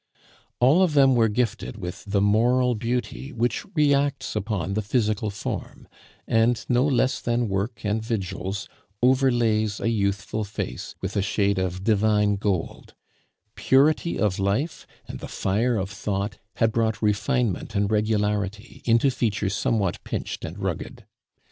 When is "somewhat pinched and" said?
19.53-20.57